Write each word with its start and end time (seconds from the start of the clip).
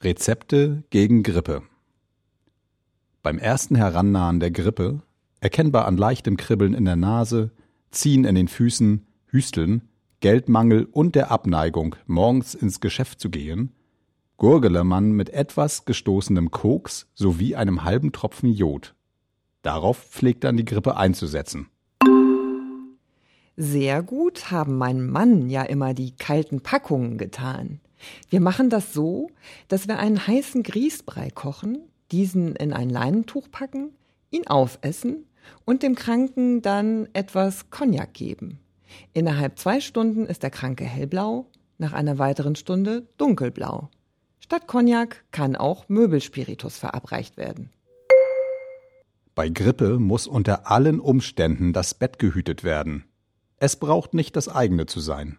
Rezepte 0.00 0.84
gegen 0.90 1.24
Grippe. 1.24 1.62
Beim 3.24 3.36
ersten 3.40 3.74
Herannahen 3.74 4.38
der 4.38 4.52
Grippe, 4.52 5.02
erkennbar 5.40 5.86
an 5.86 5.96
leichtem 5.96 6.36
Kribbeln 6.36 6.72
in 6.72 6.84
der 6.84 6.94
Nase, 6.94 7.50
Ziehen 7.90 8.24
in 8.24 8.36
den 8.36 8.46
Füßen, 8.46 9.06
Hüsteln, 9.26 9.88
Geldmangel 10.20 10.84
und 10.84 11.16
der 11.16 11.32
Abneigung, 11.32 11.96
morgens 12.06 12.54
ins 12.54 12.78
Geschäft 12.78 13.18
zu 13.18 13.28
gehen, 13.28 13.72
gurgele 14.36 14.84
man 14.84 15.10
mit 15.10 15.30
etwas 15.30 15.84
gestoßenem 15.84 16.52
Koks 16.52 17.08
sowie 17.14 17.56
einem 17.56 17.82
halben 17.82 18.12
Tropfen 18.12 18.52
Jod. 18.52 18.94
Darauf 19.62 19.98
pflegt 19.98 20.44
dann 20.44 20.56
die 20.56 20.64
Grippe 20.64 20.96
einzusetzen. 20.96 21.70
Sehr 23.56 24.04
gut 24.04 24.52
haben 24.52 24.78
mein 24.78 25.04
Mann 25.10 25.50
ja 25.50 25.64
immer 25.64 25.92
die 25.92 26.14
kalten 26.14 26.60
Packungen 26.60 27.18
getan. 27.18 27.80
Wir 28.30 28.40
machen 28.40 28.70
das 28.70 28.92
so, 28.92 29.30
dass 29.68 29.88
wir 29.88 29.98
einen 29.98 30.26
heißen 30.26 30.62
Grießbrei 30.62 31.30
kochen, 31.30 31.78
diesen 32.12 32.56
in 32.56 32.72
ein 32.72 32.90
Leinentuch 32.90 33.50
packen, 33.50 33.90
ihn 34.30 34.46
aufessen 34.46 35.26
und 35.64 35.82
dem 35.82 35.94
Kranken 35.94 36.62
dann 36.62 37.08
etwas 37.12 37.70
Cognac 37.70 38.14
geben. 38.14 38.58
Innerhalb 39.12 39.58
zwei 39.58 39.80
Stunden 39.80 40.26
ist 40.26 40.42
der 40.42 40.50
Kranke 40.50 40.84
hellblau, 40.84 41.46
nach 41.78 41.92
einer 41.92 42.18
weiteren 42.18 42.56
Stunde 42.56 43.06
dunkelblau. 43.18 43.88
Statt 44.40 44.66
Cognac 44.66 45.24
kann 45.30 45.56
auch 45.56 45.88
Möbelspiritus 45.88 46.78
verabreicht 46.78 47.36
werden. 47.36 47.70
Bei 49.34 49.48
Grippe 49.48 49.98
muss 49.98 50.26
unter 50.26 50.70
allen 50.70 50.98
Umständen 50.98 51.72
das 51.72 51.94
Bett 51.94 52.18
gehütet 52.18 52.64
werden. 52.64 53.04
Es 53.58 53.76
braucht 53.76 54.14
nicht 54.14 54.34
das 54.36 54.48
eigene 54.48 54.86
zu 54.86 55.00
sein. 55.00 55.38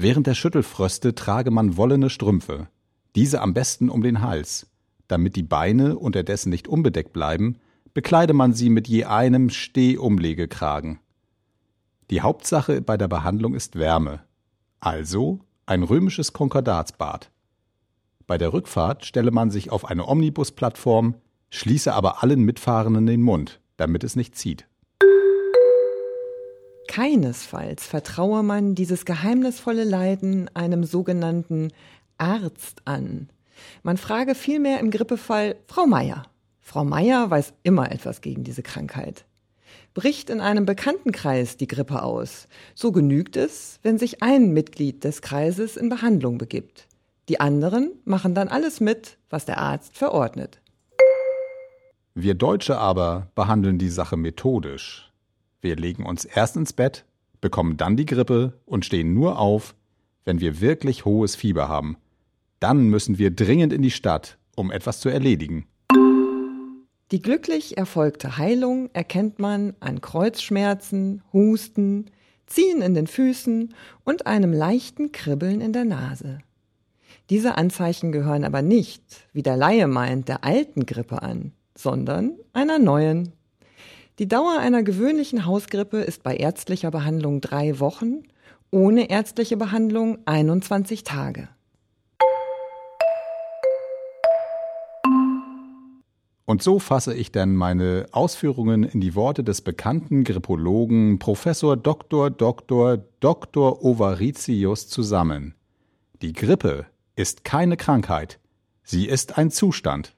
Während 0.00 0.28
der 0.28 0.34
Schüttelfröste 0.34 1.16
trage 1.16 1.50
man 1.50 1.76
wollene 1.76 2.08
Strümpfe, 2.08 2.68
diese 3.16 3.40
am 3.42 3.52
besten 3.52 3.90
um 3.90 4.00
den 4.00 4.22
Hals. 4.22 4.70
Damit 5.08 5.34
die 5.34 5.42
Beine 5.42 5.98
unterdessen 5.98 6.50
nicht 6.50 6.68
unbedeckt 6.68 7.12
bleiben, 7.12 7.56
bekleide 7.94 8.32
man 8.32 8.52
sie 8.52 8.70
mit 8.70 8.86
je 8.86 9.06
einem 9.06 9.50
Stehumlegekragen. 9.50 11.00
Die 12.12 12.20
Hauptsache 12.20 12.80
bei 12.80 12.96
der 12.96 13.08
Behandlung 13.08 13.54
ist 13.54 13.74
Wärme, 13.74 14.22
also 14.78 15.40
ein 15.66 15.82
römisches 15.82 16.32
Konkordatsbad. 16.32 17.32
Bei 18.28 18.38
der 18.38 18.52
Rückfahrt 18.52 19.04
stelle 19.04 19.32
man 19.32 19.50
sich 19.50 19.72
auf 19.72 19.84
eine 19.84 20.06
Omnibusplattform, 20.06 21.16
schließe 21.50 21.92
aber 21.92 22.22
allen 22.22 22.44
Mitfahrenden 22.44 23.06
den 23.06 23.22
Mund, 23.22 23.60
damit 23.76 24.04
es 24.04 24.14
nicht 24.14 24.36
zieht. 24.36 24.68
Keinesfalls 26.98 27.86
vertraue 27.86 28.42
man 28.42 28.74
dieses 28.74 29.04
geheimnisvolle 29.04 29.84
Leiden 29.84 30.50
einem 30.54 30.82
sogenannten 30.82 31.70
Arzt 32.16 32.82
an. 32.86 33.28
Man 33.84 33.98
frage 33.98 34.34
vielmehr 34.34 34.80
im 34.80 34.90
Grippefall 34.90 35.54
Frau 35.68 35.86
Meier. 35.86 36.24
Frau 36.60 36.82
Meier 36.82 37.30
weiß 37.30 37.52
immer 37.62 37.92
etwas 37.92 38.20
gegen 38.20 38.42
diese 38.42 38.64
Krankheit. 38.64 39.26
Bricht 39.94 40.28
in 40.28 40.40
einem 40.40 40.66
Bekanntenkreis 40.66 41.56
die 41.56 41.68
Grippe 41.68 42.02
aus, 42.02 42.48
so 42.74 42.90
genügt 42.90 43.36
es, 43.36 43.78
wenn 43.84 43.96
sich 43.96 44.20
ein 44.20 44.52
Mitglied 44.52 45.04
des 45.04 45.22
Kreises 45.22 45.76
in 45.76 45.90
Behandlung 45.90 46.36
begibt. 46.36 46.88
Die 47.28 47.38
anderen 47.38 47.92
machen 48.06 48.34
dann 48.34 48.48
alles 48.48 48.80
mit, 48.80 49.18
was 49.30 49.44
der 49.44 49.58
Arzt 49.58 49.96
verordnet. 49.96 50.60
Wir 52.16 52.34
Deutsche 52.34 52.76
aber 52.76 53.28
behandeln 53.36 53.78
die 53.78 53.88
Sache 53.88 54.16
methodisch. 54.16 55.07
Wir 55.60 55.76
legen 55.76 56.06
uns 56.06 56.24
erst 56.24 56.56
ins 56.56 56.72
Bett, 56.72 57.04
bekommen 57.40 57.76
dann 57.76 57.96
die 57.96 58.06
Grippe 58.06 58.60
und 58.64 58.84
stehen 58.84 59.14
nur 59.14 59.38
auf, 59.38 59.74
wenn 60.24 60.40
wir 60.40 60.60
wirklich 60.60 61.04
hohes 61.04 61.36
Fieber 61.36 61.68
haben. 61.68 61.96
Dann 62.60 62.88
müssen 62.88 63.18
wir 63.18 63.30
dringend 63.30 63.72
in 63.72 63.82
die 63.82 63.90
Stadt, 63.90 64.38
um 64.56 64.70
etwas 64.70 65.00
zu 65.00 65.08
erledigen. 65.08 65.66
Die 67.10 67.22
glücklich 67.22 67.78
erfolgte 67.78 68.36
Heilung 68.36 68.90
erkennt 68.92 69.38
man 69.38 69.74
an 69.80 70.00
Kreuzschmerzen, 70.00 71.22
Husten, 71.32 72.10
Ziehen 72.46 72.82
in 72.82 72.94
den 72.94 73.06
Füßen 73.06 73.74
und 74.04 74.26
einem 74.26 74.52
leichten 74.52 75.12
Kribbeln 75.12 75.60
in 75.60 75.72
der 75.72 75.84
Nase. 75.84 76.38
Diese 77.30 77.58
Anzeichen 77.58 78.10
gehören 78.10 78.44
aber 78.44 78.62
nicht, 78.62 79.02
wie 79.32 79.42
der 79.42 79.56
Laie 79.56 79.86
meint, 79.86 80.28
der 80.28 80.44
alten 80.44 80.86
Grippe 80.86 81.22
an, 81.22 81.52
sondern 81.74 82.38
einer 82.54 82.78
neuen. 82.78 83.32
Die 84.18 84.26
Dauer 84.26 84.58
einer 84.58 84.82
gewöhnlichen 84.82 85.46
Hausgrippe 85.46 85.98
ist 85.98 86.24
bei 86.24 86.36
ärztlicher 86.36 86.90
Behandlung 86.90 87.40
drei 87.40 87.78
Wochen, 87.78 88.24
ohne 88.72 89.10
ärztliche 89.10 89.56
Behandlung 89.56 90.18
21 90.24 91.04
Tage. 91.04 91.48
Und 96.46 96.64
so 96.64 96.80
fasse 96.80 97.14
ich 97.14 97.30
dann 97.30 97.54
meine 97.54 98.06
Ausführungen 98.10 98.82
in 98.82 99.00
die 99.00 99.14
Worte 99.14 99.44
des 99.44 99.60
bekannten 99.60 100.24
Grippologen 100.24 101.20
Professor 101.20 101.76
Dr. 101.76 102.30
Dr. 102.30 102.98
Dr. 103.20 103.84
Ovaritius 103.84 104.88
zusammen. 104.88 105.54
Die 106.22 106.32
Grippe 106.32 106.86
ist 107.14 107.44
keine 107.44 107.76
Krankheit, 107.76 108.40
sie 108.82 109.06
ist 109.06 109.38
ein 109.38 109.52
Zustand. 109.52 110.17